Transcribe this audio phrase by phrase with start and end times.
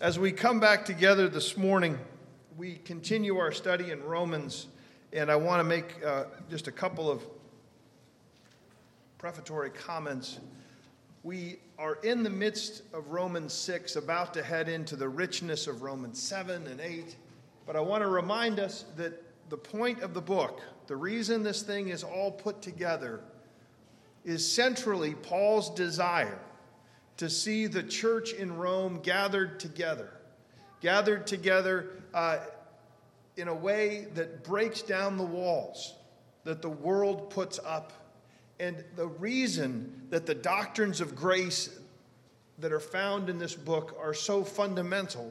[0.00, 1.98] As we come back together this morning,
[2.56, 4.66] we continue our study in Romans,
[5.12, 7.22] and I want to make uh, just a couple of
[9.18, 10.40] prefatory comments.
[11.22, 15.82] We are in the midst of Romans 6, about to head into the richness of
[15.82, 17.14] Romans 7 and 8,
[17.66, 21.60] but I want to remind us that the point of the book, the reason this
[21.60, 23.20] thing is all put together,
[24.24, 26.38] is centrally Paul's desire
[27.20, 30.08] to see the church in Rome gathered together,
[30.80, 32.38] gathered together uh,
[33.36, 35.96] in a way that breaks down the walls
[36.44, 37.92] that the world puts up.
[38.58, 41.78] And the reason that the doctrines of grace
[42.58, 45.30] that are found in this book are so fundamental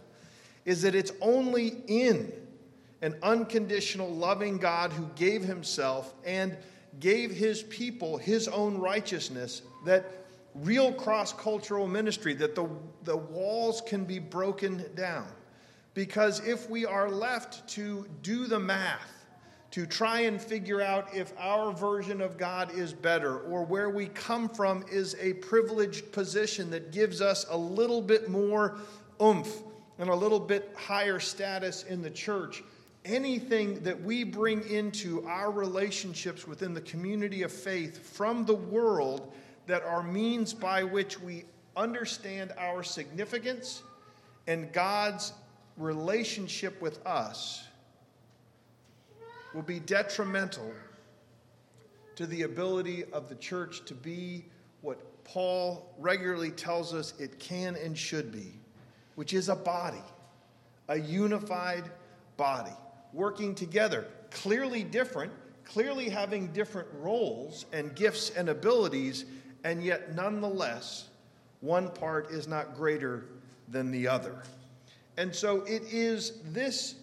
[0.65, 2.31] is that it's only in
[3.01, 6.55] an unconditional, loving God who gave himself and
[6.99, 10.18] gave his people his own righteousness that
[10.55, 12.69] real cross cultural ministry, that the,
[13.03, 15.27] the walls can be broken down.
[15.93, 19.19] Because if we are left to do the math,
[19.71, 24.07] to try and figure out if our version of God is better or where we
[24.07, 28.79] come from is a privileged position that gives us a little bit more
[29.21, 29.61] oomph
[29.99, 32.63] and a little bit higher status in the church,
[33.05, 39.31] anything that we bring into our relationships within the community of faith from the world
[39.69, 41.45] that are means by which we
[41.77, 43.83] understand our significance
[44.47, 45.31] and God's
[45.77, 47.63] relationship with us
[49.53, 50.73] will be detrimental
[52.15, 54.43] to the ability of the church to be
[54.81, 58.53] what Paul regularly tells us it can and should be,
[59.13, 60.01] which is a body,
[60.87, 61.83] a unified
[62.37, 62.75] body,
[63.13, 65.31] working together, clearly different,
[65.63, 69.25] clearly having different roles and gifts and abilities
[69.63, 71.09] and yet nonetheless,
[71.61, 73.25] one part is not greater
[73.67, 74.43] than the other.
[75.17, 76.95] And so it is this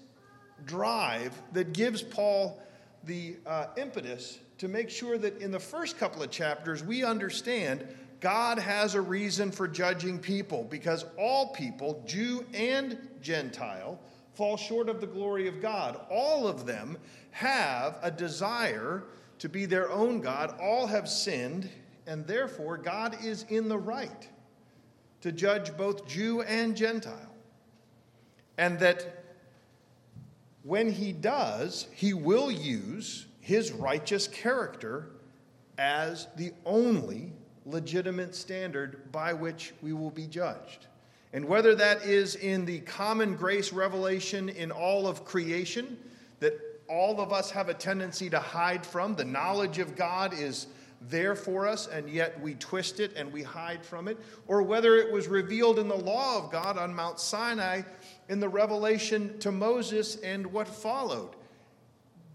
[0.65, 2.63] drive that gives Paul
[3.05, 7.87] the uh, impetus to make sure that in the first couple of chapters we understand
[8.21, 14.01] God has a reason for judging people because all people, Jew and Gentile,
[14.33, 16.01] fall short of the glory of God.
[16.11, 16.97] All of them
[17.33, 19.05] have a desire
[19.39, 20.55] to be their own God.
[20.61, 21.69] All have sinned
[22.07, 24.29] and therefore God is in the right
[25.23, 27.35] to judge both Jew and Gentile.
[28.59, 29.25] And that
[30.63, 35.11] when he does, he will use his righteous character
[35.79, 37.33] as the only
[37.65, 40.87] legitimate standard by which we will be judged.
[41.33, 45.99] And whether that is in the common grace revelation in all of creation,
[46.41, 46.55] that
[46.89, 50.69] all of us have a tendency to hide from, the knowledge of God is
[51.03, 54.97] there for us, and yet we twist it and we hide from it, or whether
[54.97, 57.83] it was revealed in the law of God on Mount Sinai
[58.29, 61.31] in the revelation to Moses and what followed.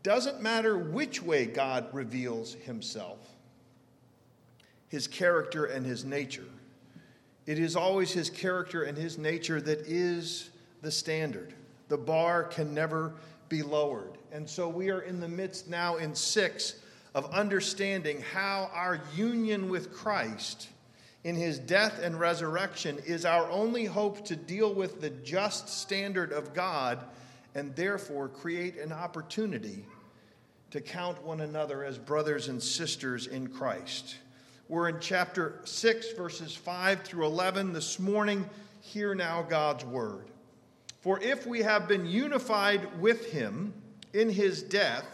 [0.04, 3.20] Doesn't matter which way God reveals himself,
[4.88, 6.48] his character and his nature.
[7.46, 10.50] It is always his character and his nature that is
[10.82, 11.54] the standard.
[11.88, 13.14] The bar can never
[13.50, 14.18] be lowered.
[14.32, 16.76] And so we are in the midst now in six
[17.14, 20.70] of understanding how our union with Christ
[21.24, 26.32] in his death and resurrection is our only hope to deal with the just standard
[26.32, 27.04] of God
[27.54, 29.86] and therefore create an opportunity
[30.72, 34.16] to count one another as brothers and sisters in Christ.
[34.70, 38.50] We're in chapter 6, verses 5 through 11 this morning.
[38.80, 40.28] Hear now God's word.
[41.02, 43.74] For if we have been unified with him
[44.14, 45.06] in his death,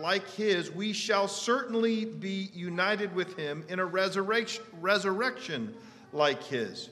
[0.00, 5.74] like his, we shall certainly be united with him in a resurrection, resurrection
[6.12, 6.90] like his.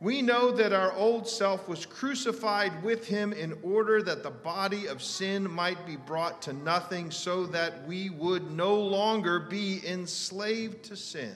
[0.00, 4.86] We know that our old self was crucified with him in order that the body
[4.86, 10.84] of sin might be brought to nothing, so that we would no longer be enslaved
[10.84, 11.34] to sin.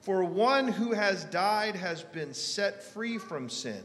[0.00, 3.84] For one who has died has been set free from sin.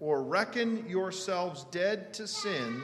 [0.00, 2.82] or reckon yourselves dead to sin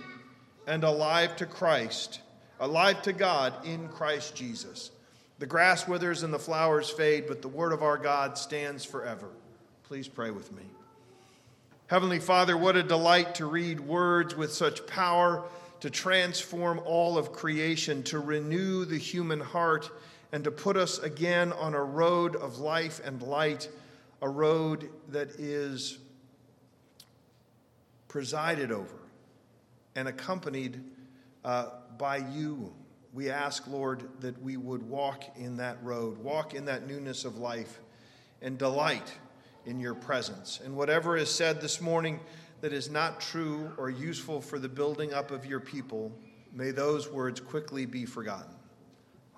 [0.67, 2.21] and alive to Christ,
[2.61, 4.91] alive to God in Christ Jesus.
[5.39, 9.29] The grass withers and the flowers fade, but the word of our God stands forever.
[9.85, 10.63] Please pray with me.
[11.89, 15.45] Heavenly Father, what a delight to read words with such power
[15.81, 19.91] to transform all of creation, to renew the human heart,
[20.33, 23.69] and to put us again on a road of life and light,
[24.23, 25.99] a road that is
[28.17, 28.97] presided over
[29.95, 30.83] and accompanied
[31.45, 31.67] uh,
[31.99, 32.73] by you.
[33.13, 37.37] We ask, Lord, that we would walk in that road, walk in that newness of
[37.37, 37.79] life,
[38.41, 39.13] and delight
[39.67, 40.61] in your presence.
[40.65, 42.19] And whatever is said this morning
[42.63, 46.11] that is not true or useful for the building up of your people,
[46.55, 48.57] may those words quickly be forgotten.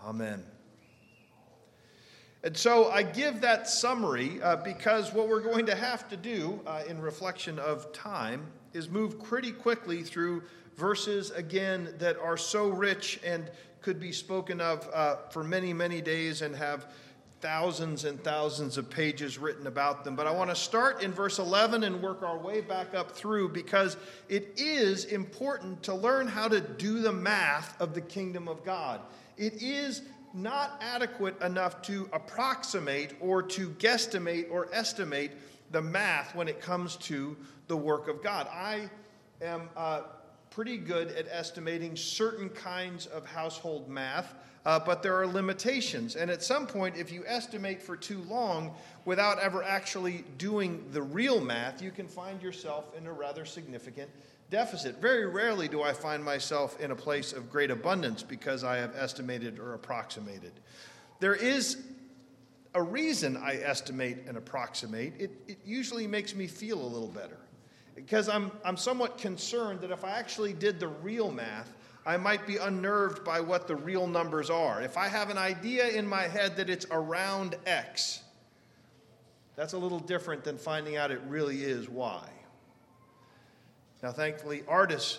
[0.04, 0.44] Amen.
[2.44, 6.60] And so I give that summary uh, because what we're going to have to do
[6.64, 10.42] uh, in reflection of time is move pretty quickly through
[10.76, 13.50] verses again that are so rich and
[13.82, 16.86] could be spoken of uh, for many, many days and have
[17.40, 20.16] thousands and thousands of pages written about them.
[20.16, 23.50] But I want to start in verse 11 and work our way back up through
[23.50, 23.96] because
[24.28, 29.00] it is important to learn how to do the math of the kingdom of God.
[29.36, 30.02] It is
[30.34, 35.32] not adequate enough to approximate or to guesstimate or estimate
[35.70, 37.36] the math when it comes to
[37.68, 38.48] the work of God.
[38.48, 38.90] I
[39.40, 40.02] am uh,
[40.50, 44.34] pretty good at estimating certain kinds of household math
[44.68, 46.14] uh, but there are limitations.
[46.14, 48.74] And at some point, if you estimate for too long
[49.06, 54.10] without ever actually doing the real math, you can find yourself in a rather significant
[54.50, 55.00] deficit.
[55.00, 58.94] Very rarely do I find myself in a place of great abundance because I have
[58.94, 60.52] estimated or approximated.
[61.18, 61.78] There is
[62.74, 65.14] a reason I estimate and approximate.
[65.18, 67.38] It, it usually makes me feel a little better
[68.04, 71.74] because I'm, I'm somewhat concerned that if I actually did the real math,
[72.06, 74.80] I might be unnerved by what the real numbers are.
[74.80, 78.22] If I have an idea in my head that it's around X,
[79.56, 82.28] that's a little different than finding out it really is Y.
[84.00, 85.18] Now, thankfully, Artis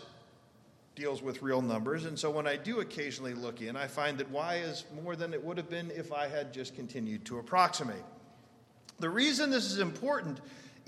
[0.95, 4.31] deals with real numbers, and so when I do occasionally look in, I find that
[4.31, 8.03] Y is more than it would have been if I had just continued to approximate.
[8.99, 10.39] The reason this is important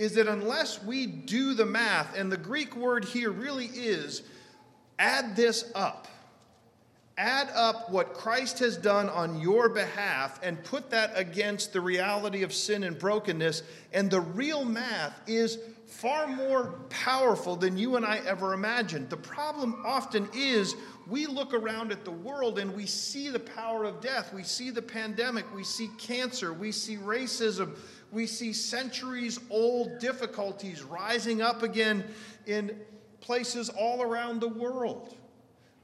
[0.02, 4.24] is that unless we do the math, and the Greek word here really is
[5.02, 6.08] Add this up.
[7.18, 12.44] Add up what Christ has done on your behalf and put that against the reality
[12.44, 13.64] of sin and brokenness.
[13.94, 15.58] And the real math is
[15.88, 19.10] far more powerful than you and I ever imagined.
[19.10, 20.76] The problem often is
[21.08, 24.32] we look around at the world and we see the power of death.
[24.32, 25.52] We see the pandemic.
[25.54, 26.54] We see cancer.
[26.54, 27.76] We see racism.
[28.12, 32.04] We see centuries old difficulties rising up again
[32.46, 32.78] in
[33.22, 35.16] places all around the world.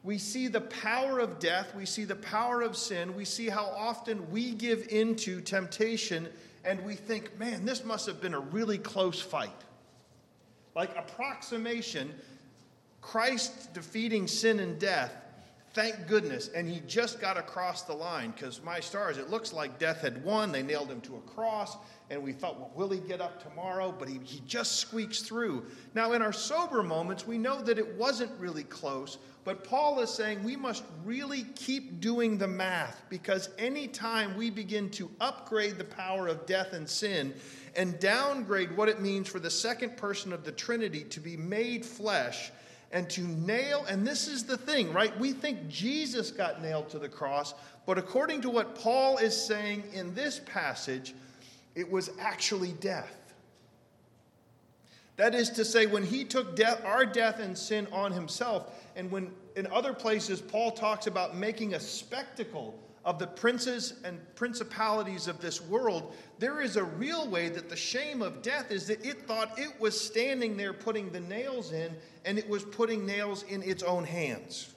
[0.03, 3.65] We see the power of death, we see the power of sin, we see how
[3.65, 6.27] often we give into temptation
[6.63, 9.49] and we think, man, this must have been a really close fight.
[10.75, 12.13] Like approximation,
[13.01, 15.13] Christ defeating sin and death,
[15.73, 19.79] thank goodness, and he just got across the line because my stars, it looks like
[19.79, 20.51] death had won.
[20.51, 21.77] They nailed him to a cross
[22.09, 23.93] and we thought, well, will he get up tomorrow?
[23.97, 25.65] But he, he just squeaks through.
[25.93, 30.09] Now, in our sober moments, we know that it wasn't really close, but Paul is
[30.09, 35.83] saying we must really keep doing the math because anytime we begin to upgrade the
[35.83, 37.33] power of death and sin
[37.75, 41.85] and downgrade what it means for the second person of the Trinity to be made
[41.85, 42.51] flesh
[42.91, 45.17] and to nail, and this is the thing, right?
[45.19, 47.53] We think Jesus got nailed to the cross,
[47.85, 51.13] but according to what Paul is saying in this passage,
[51.75, 53.13] it was actually death.
[55.17, 59.11] That is to say, when he took death, our death and sin on himself, and
[59.11, 65.29] when in other places Paul talks about making a spectacle of the princes and principalities
[65.29, 69.03] of this world, there is a real way that the shame of death is that
[69.03, 71.95] it thought it was standing there putting the nails in,
[72.25, 74.75] and it was putting nails in its own hands.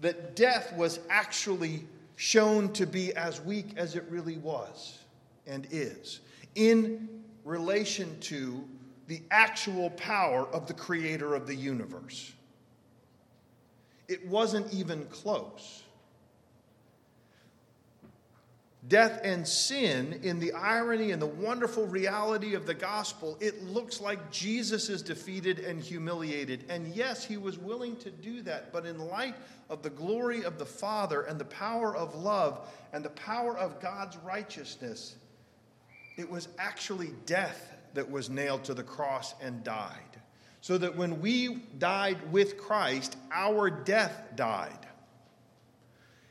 [0.00, 1.84] That death was actually
[2.16, 4.98] shown to be as weak as it really was
[5.46, 6.18] and is
[6.56, 7.08] in
[7.44, 8.64] relation to
[9.06, 12.32] the actual power of the creator of the universe.
[14.08, 15.82] It wasn't even close.
[18.86, 23.98] Death and sin, in the irony and the wonderful reality of the gospel, it looks
[23.98, 26.64] like Jesus is defeated and humiliated.
[26.68, 29.36] And yes, he was willing to do that, but in light
[29.70, 33.80] of the glory of the Father and the power of love and the power of
[33.80, 35.16] God's righteousness,
[36.18, 40.20] it was actually death that was nailed to the cross and died.
[40.64, 44.86] So that when we died with Christ, our death died.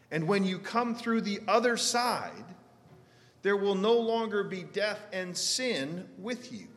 [0.10, 2.44] And when you come through the other side,
[3.44, 6.68] There will no longer be death and sin with you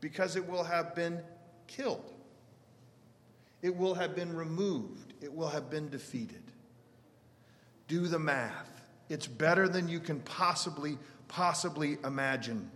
[0.00, 1.20] because it will have been
[1.66, 2.14] killed.
[3.60, 5.12] It will have been removed.
[5.20, 6.42] It will have been defeated.
[7.86, 8.82] Do the math.
[9.10, 10.96] It's better than you can possibly,
[11.28, 12.70] possibly imagine.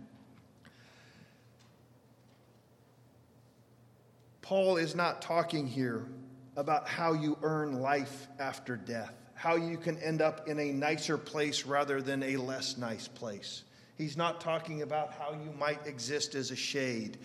[4.51, 6.07] Paul is not talking here
[6.57, 11.17] about how you earn life after death, how you can end up in a nicer
[11.17, 13.63] place rather than a less nice place.
[13.97, 17.17] He's not talking about how you might exist as a shade.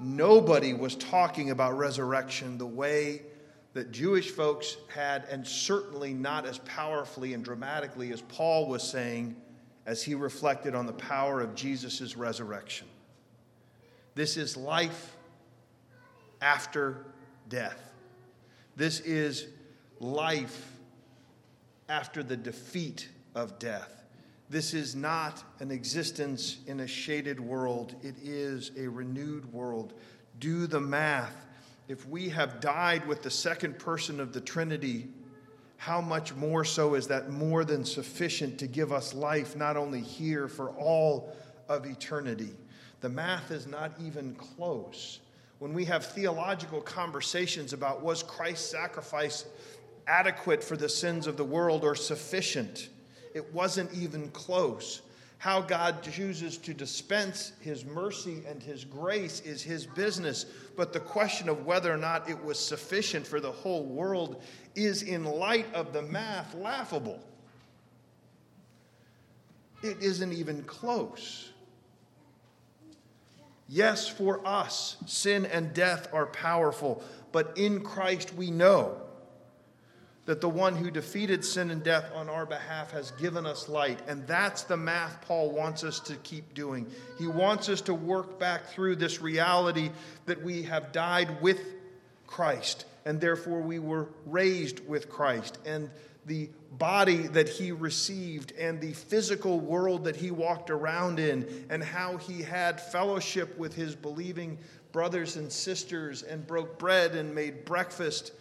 [0.00, 3.22] Nobody was talking about resurrection the way
[3.74, 9.36] that Jewish folks had, and certainly not as powerfully and dramatically as Paul was saying
[9.86, 12.88] as he reflected on the power of Jesus' resurrection.
[14.16, 15.14] This is life
[16.44, 16.98] after
[17.48, 17.90] death.
[18.76, 19.46] This is
[19.98, 20.72] life
[21.88, 24.04] after the defeat of death.
[24.50, 29.94] This is not an existence in a shaded world, it is a renewed world.
[30.38, 31.34] Do the math.
[31.88, 35.08] If we have died with the second person of the Trinity,
[35.76, 40.00] how much more so is that more than sufficient to give us life, not only
[40.00, 41.34] here, for all
[41.68, 42.50] of eternity?
[43.00, 45.20] The math is not even close.
[45.58, 49.46] When we have theological conversations about was Christ's sacrifice
[50.06, 52.88] adequate for the sins of the world or sufficient,
[53.34, 55.02] it wasn't even close.
[55.38, 60.46] How God chooses to dispense his mercy and his grace is his business,
[60.76, 64.42] but the question of whether or not it was sufficient for the whole world
[64.74, 67.20] is, in light of the math, laughable.
[69.82, 71.50] It isn't even close.
[73.68, 77.02] Yes, for us, sin and death are powerful,
[77.32, 79.00] but in Christ we know
[80.26, 84.00] that the one who defeated sin and death on our behalf has given us light.
[84.08, 86.86] And that's the math Paul wants us to keep doing.
[87.18, 89.90] He wants us to work back through this reality
[90.26, 91.60] that we have died with
[92.26, 95.58] Christ, and therefore we were raised with Christ.
[95.66, 95.90] And
[96.26, 101.82] the body that he received and the physical world that he walked around in, and
[101.82, 104.58] how he had fellowship with his believing
[104.92, 108.32] brothers and sisters, and broke bread and made breakfast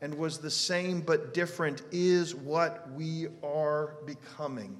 [0.00, 4.76] and was the same but different is what we are becoming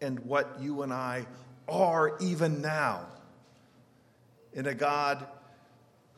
[0.00, 1.26] and what you and I
[1.68, 3.06] are even now
[4.52, 5.26] in a God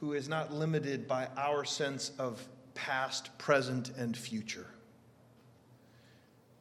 [0.00, 2.44] who is not limited by our sense of
[2.74, 4.66] past, present, and future.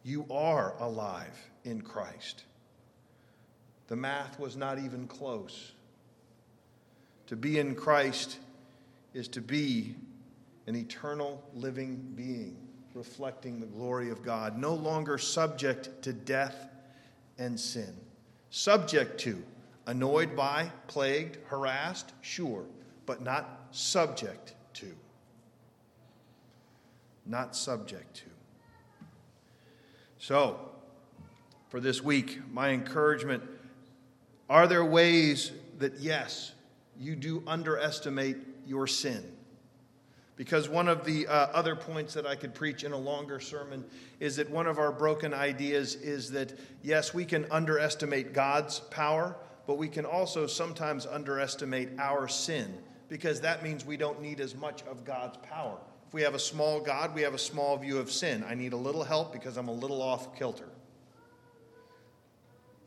[0.07, 2.45] You are alive in Christ.
[3.89, 5.73] The math was not even close.
[7.25, 8.37] To be in Christ
[9.13, 9.95] is to be
[10.65, 12.55] an eternal living being,
[12.93, 16.69] reflecting the glory of God, no longer subject to death
[17.37, 17.93] and sin.
[18.49, 19.43] Subject to,
[19.87, 22.63] annoyed by, plagued, harassed, sure,
[23.05, 24.95] but not subject to.
[27.25, 28.36] Not subject to.
[30.19, 30.59] So,
[31.69, 33.43] for this week, my encouragement
[34.49, 36.53] are there ways that, yes,
[36.97, 39.23] you do underestimate your sin?
[40.37, 43.83] Because one of the uh, other points that I could preach in a longer sermon
[44.19, 49.35] is that one of our broken ideas is that, yes, we can underestimate God's power,
[49.65, 52.77] but we can also sometimes underestimate our sin,
[53.09, 55.79] because that means we don't need as much of God's power.
[56.07, 58.43] If we have a small God, we have a small view of sin.
[58.47, 60.69] I need a little help because I'm a little off kilter.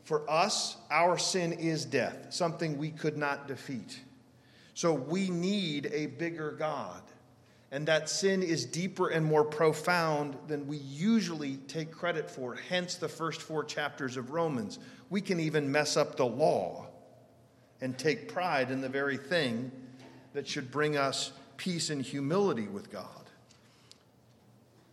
[0.03, 4.01] For us, our sin is death, something we could not defeat.
[4.73, 7.01] So we need a bigger God
[7.71, 12.55] and that sin is deeper and more profound than we usually take credit for.
[12.55, 14.77] Hence, the first four chapters of Romans.
[15.09, 16.87] We can even mess up the law
[17.79, 19.71] and take pride in the very thing
[20.33, 23.05] that should bring us peace and humility with God.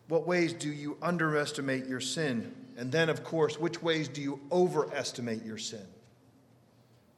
[0.08, 2.54] What ways do you underestimate your sin?
[2.76, 5.86] And then, of course, which ways do you overestimate your sin?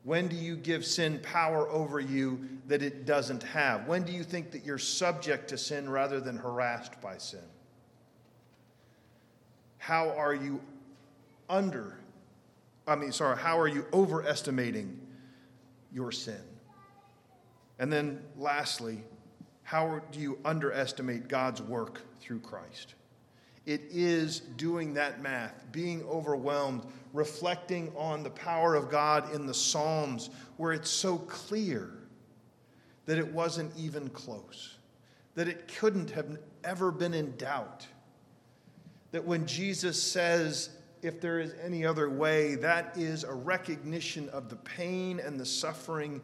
[0.04, 3.88] When do you give sin power over you that it doesn't have?
[3.88, 7.40] When do you think that you're subject to sin rather than harassed by sin?
[9.78, 10.60] How are you
[11.48, 11.98] under,
[12.86, 14.96] I mean, sorry, how are you overestimating
[15.92, 16.40] your sin?
[17.80, 19.02] And then lastly,
[19.70, 22.96] how do you underestimate God's work through Christ?
[23.66, 29.54] It is doing that math, being overwhelmed, reflecting on the power of God in the
[29.54, 31.92] Psalms, where it's so clear
[33.06, 34.78] that it wasn't even close,
[35.36, 37.86] that it couldn't have ever been in doubt,
[39.12, 44.48] That when Jesus says, if there is any other way, that is a recognition of
[44.48, 46.20] the pain and the suffering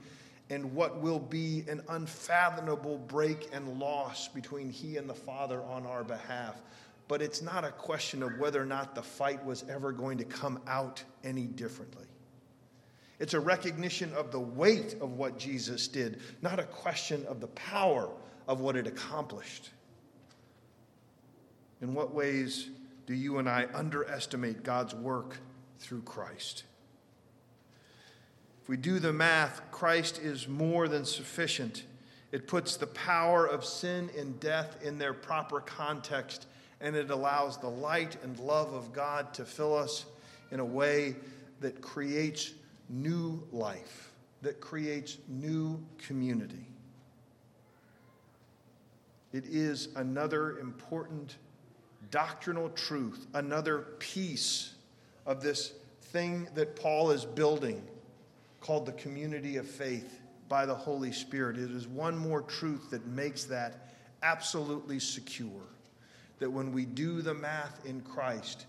[0.50, 5.86] and what will be an unfathomable break and loss between He and the Father on
[5.86, 6.62] our behalf.
[7.08, 10.24] But it's not a question of whether or not the fight was ever going to
[10.24, 12.06] come out any differently.
[13.18, 17.46] It's a recognition of the weight of what Jesus did, not a question of the
[17.48, 18.10] power
[18.46, 19.70] of what it accomplished.
[21.80, 22.70] In what ways
[23.06, 25.38] do you and I underestimate God's work
[25.78, 26.64] through Christ?
[28.66, 31.84] If we do the math, Christ is more than sufficient.
[32.32, 36.48] It puts the power of sin and death in their proper context,
[36.80, 40.06] and it allows the light and love of God to fill us
[40.50, 41.14] in a way
[41.60, 42.54] that creates
[42.88, 44.10] new life,
[44.42, 46.66] that creates new community.
[49.32, 51.36] It is another important
[52.10, 54.74] doctrinal truth, another piece
[55.24, 57.80] of this thing that Paul is building
[58.60, 61.58] called the community of faith by the Holy Spirit.
[61.58, 63.88] It is one more truth that makes that
[64.22, 65.62] absolutely secure.
[66.38, 68.66] That when we do the math in Christ,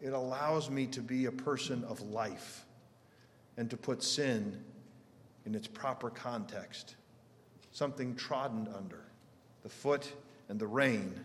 [0.00, 2.64] it allows me to be a person of life
[3.56, 4.62] and to put sin
[5.44, 6.96] in its proper context,
[7.72, 9.04] something trodden under
[9.62, 10.12] the foot
[10.48, 11.18] and the reign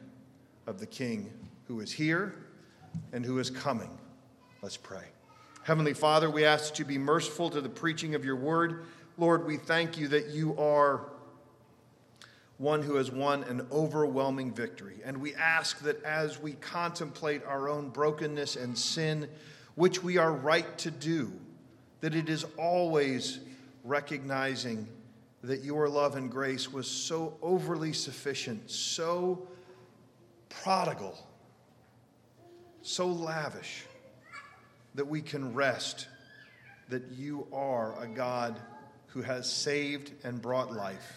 [0.67, 1.31] of the King
[1.67, 2.35] who is here
[3.13, 3.97] and who is coming.
[4.62, 5.14] Let's pray.
[5.65, 8.86] Heavenly Father, we ask that you be merciful to the preaching of your word.
[9.17, 11.07] Lord, we thank you that you are
[12.60, 15.00] one who has won an overwhelming victory.
[15.03, 19.27] And we ask that as we contemplate our own brokenness and sin,
[19.74, 21.34] which we are right to do,
[22.01, 23.39] that it is always
[23.84, 24.88] recognizing
[25.41, 29.48] that your love and grace was so overly sufficient, so
[30.48, 31.17] prodigal,
[32.84, 33.86] so lavish,
[34.96, 36.08] that we can rest
[36.90, 38.60] that you are a God
[39.08, 41.14] who has saved and brought life.